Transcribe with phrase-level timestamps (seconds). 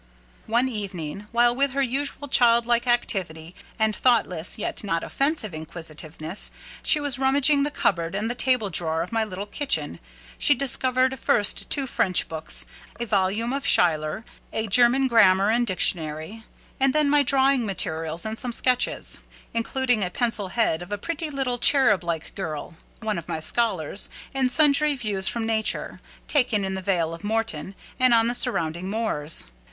[0.47, 6.49] One evening, while, with her usual child like activity, and thoughtless yet not offensive inquisitiveness,
[6.81, 9.99] she was rummaging the cupboard and the table drawer of my little kitchen,
[10.39, 12.65] she discovered first two French books,
[12.99, 16.45] a volume of Schiller, a German grammar and dictionary,
[16.79, 19.19] and then my drawing materials and some sketches,
[19.53, 24.09] including a pencil head of a pretty little cherub like girl, one of my scholars,
[24.33, 28.89] and sundry views from nature, taken in the Vale of Morton and on the surrounding
[28.89, 29.45] moors.